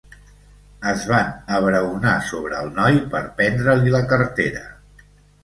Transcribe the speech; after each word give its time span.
Es 0.91 1.03
van 1.11 1.29
abraonar 1.57 2.15
sobre 2.31 2.57
el 2.63 2.73
noi 2.79 2.99
per 3.13 3.23
prendre-li 3.43 3.95
la 3.99 4.03
cartera. 4.15 4.65